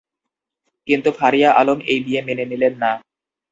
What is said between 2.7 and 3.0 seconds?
না।